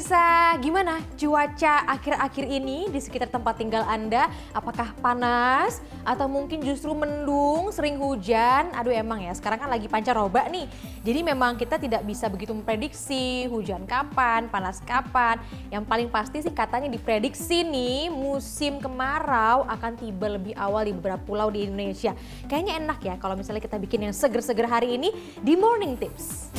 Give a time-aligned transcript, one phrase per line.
[0.00, 4.32] pemirsa, gimana cuaca akhir-akhir ini di sekitar tempat tinggal Anda?
[4.56, 8.72] Apakah panas atau mungkin justru mendung, sering hujan?
[8.72, 10.64] Aduh emang ya, sekarang kan lagi pancaroba nih.
[11.04, 15.36] Jadi memang kita tidak bisa begitu memprediksi hujan kapan, panas kapan.
[15.68, 21.20] Yang paling pasti sih katanya diprediksi nih musim kemarau akan tiba lebih awal di beberapa
[21.20, 22.16] pulau di Indonesia.
[22.48, 25.12] Kayaknya enak ya kalau misalnya kita bikin yang seger-seger hari ini
[25.44, 26.56] di Morning Tips.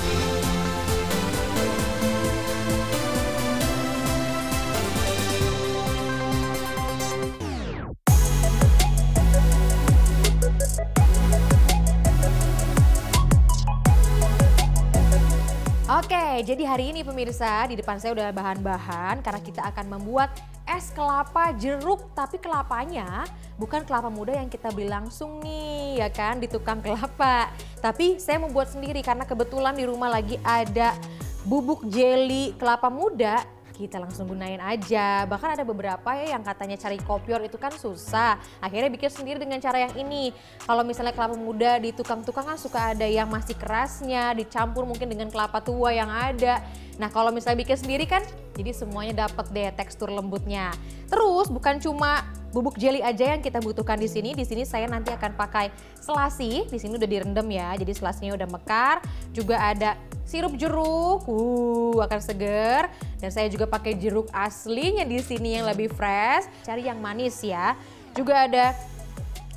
[16.41, 20.33] Jadi hari ini pemirsa di depan saya udah bahan-bahan karena kita akan membuat
[20.65, 23.29] es kelapa jeruk tapi kelapanya
[23.61, 27.53] bukan kelapa muda yang kita beli langsung nih ya kan di tukang kelapa.
[27.77, 30.97] Tapi saya membuat sendiri karena kebetulan di rumah lagi ada
[31.45, 33.45] bubuk jelly kelapa muda
[33.87, 35.25] kita langsung gunain aja.
[35.25, 38.37] Bahkan ada beberapa ya yang katanya cari kopior itu kan susah.
[38.61, 40.29] Akhirnya bikin sendiri dengan cara yang ini.
[40.61, 45.33] Kalau misalnya kelapa muda di tukang-tukang kan suka ada yang masih kerasnya, dicampur mungkin dengan
[45.33, 46.61] kelapa tua yang ada.
[47.01, 48.21] Nah kalau misalnya bikin sendiri kan
[48.51, 50.75] jadi semuanya dapat deh tekstur lembutnya.
[51.07, 54.35] Terus bukan cuma bubuk jelly aja yang kita butuhkan di sini.
[54.35, 55.71] Di sini saya nanti akan pakai
[56.03, 56.67] selasi.
[56.67, 57.71] Di sini udah direndam ya.
[57.79, 58.95] Jadi selasinya udah mekar.
[59.31, 59.95] Juga ada
[60.27, 62.91] sirup jeruk, uh akan seger.
[63.23, 66.51] Dan saya juga pakai jeruk aslinya di sini yang lebih fresh.
[66.67, 67.79] Cari yang manis ya.
[68.11, 68.75] Juga ada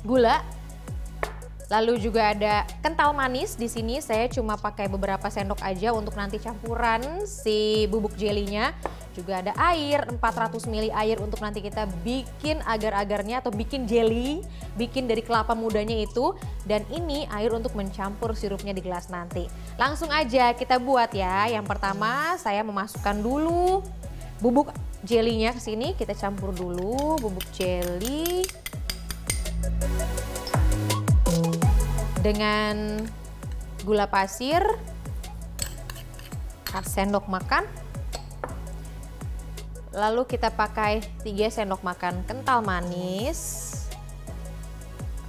[0.07, 0.39] gula.
[1.65, 6.37] Lalu juga ada kental manis di sini saya cuma pakai beberapa sendok aja untuk nanti
[6.37, 8.69] campuran si bubuk jelinya.
[9.15, 14.43] Juga ada air 400 ml air untuk nanti kita bikin agar-agarnya atau bikin jelly,
[14.75, 16.35] bikin dari kelapa mudanya itu
[16.67, 19.47] dan ini air untuk mencampur sirupnya di gelas nanti.
[19.79, 21.47] Langsung aja kita buat ya.
[21.47, 23.81] Yang pertama saya memasukkan dulu
[24.43, 24.75] bubuk
[25.07, 28.43] jelinya ke sini, kita campur dulu bubuk jelly
[32.25, 33.05] dengan
[33.85, 34.65] gula pasir
[36.73, 37.69] 4 sendok makan.
[39.93, 43.69] Lalu kita pakai 3 sendok makan kental manis.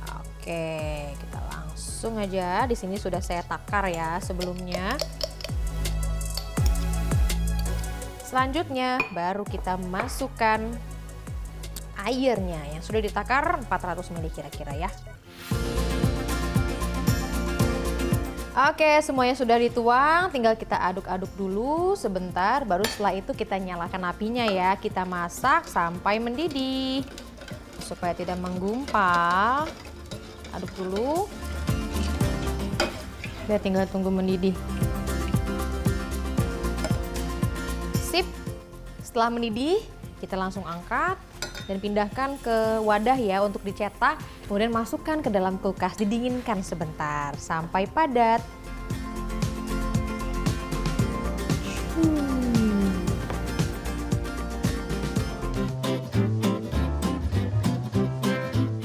[0.08, 2.64] Oke kita langsung aja.
[2.64, 4.96] Di sini sudah saya takar ya sebelumnya.
[8.24, 10.64] Selanjutnya baru kita masukkan
[12.08, 14.90] airnya yang sudah ditakar 400 ml kira-kira ya
[18.56, 24.48] Oke, semuanya sudah dituang, tinggal kita aduk-aduk dulu sebentar, baru setelah itu kita nyalakan apinya
[24.48, 24.72] ya.
[24.80, 27.04] Kita masak sampai mendidih.
[27.84, 29.68] Supaya tidak menggumpal.
[30.56, 31.28] Aduk dulu.
[33.44, 34.56] Udah tinggal tunggu mendidih.
[38.00, 38.24] Sip.
[39.04, 39.84] Setelah mendidih,
[40.16, 41.20] kita langsung angkat
[41.68, 44.16] dan pindahkan ke wadah ya untuk dicetak.
[44.46, 48.38] Kemudian masukkan ke dalam kulkas, didinginkan sebentar sampai padat.
[51.98, 52.94] Hmm.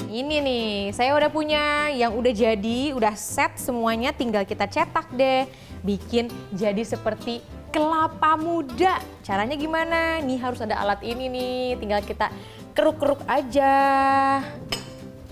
[0.09, 5.45] Ini nih, saya udah punya yang udah jadi, udah set semuanya, tinggal kita cetak deh.
[5.85, 8.97] Bikin jadi seperti kelapa muda.
[9.21, 10.25] Caranya gimana?
[10.25, 12.33] Nih harus ada alat ini nih, tinggal kita
[12.73, 13.77] keruk-keruk aja.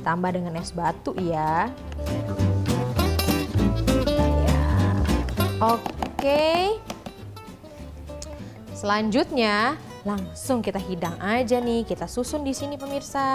[0.02, 1.70] Tambah dengan es batu ya.
[4.08, 4.50] ya.
[5.60, 6.80] Oke.
[8.72, 9.76] Selanjutnya
[10.08, 11.84] langsung kita hidang aja nih.
[11.84, 13.28] Kita susun di sini pemirsa.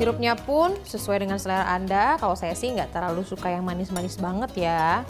[0.00, 2.16] Sirupnya pun sesuai dengan selera Anda.
[2.16, 5.04] Kalau saya sih nggak terlalu suka yang manis-manis banget ya.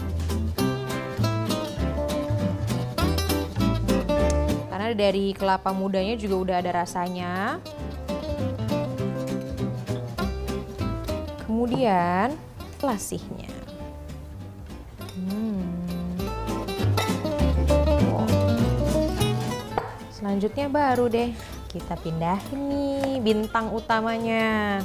[4.91, 7.63] Karena dari kelapa mudanya juga udah ada rasanya.
[11.47, 12.35] Kemudian
[12.83, 13.55] lasihnya.
[15.15, 15.63] Hmm.
[20.11, 21.31] Selanjutnya baru deh
[21.71, 24.83] kita pindahin nih bintang utamanya.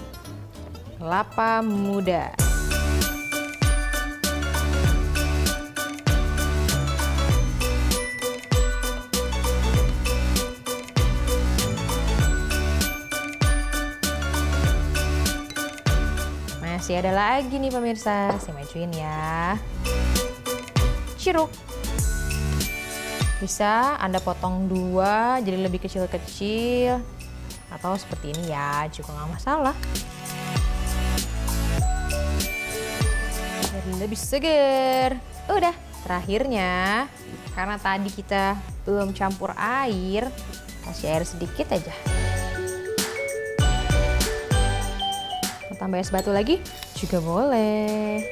[1.02, 2.45] Kelapa muda.
[16.86, 19.58] Masih ada lagi nih pemirsa, saya majuin ya.
[21.18, 21.50] Ciruk.
[23.42, 27.02] Bisa Anda potong dua jadi lebih kecil
[27.74, 29.74] atau seperti ini ya juga nggak masalah.
[33.98, 35.18] lebih seger.
[35.50, 35.74] Udah,
[36.06, 37.10] terakhirnya
[37.58, 40.30] karena tadi kita belum campur air,
[40.86, 42.25] kasih air sedikit aja.
[45.76, 46.64] Tambah es batu lagi
[46.96, 48.24] juga boleh.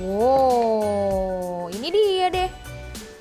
[0.00, 2.50] Wow, ini dia deh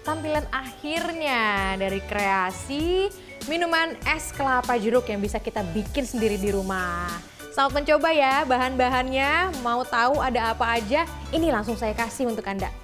[0.09, 3.13] tampilan akhirnya dari kreasi
[3.45, 7.05] minuman es kelapa jeruk yang bisa kita bikin sendiri di rumah.
[7.53, 12.78] Selamat mencoba ya bahan-bahannya, mau tahu ada apa aja, ini langsung saya kasih untuk Anda.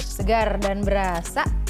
[0.00, 1.61] Segar dan berasa